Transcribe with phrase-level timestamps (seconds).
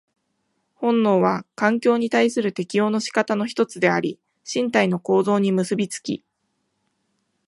[0.73, 4.19] 本能は環境に対する適応の仕方の一つであり、
[4.51, 6.23] 身体の構造に結び付き、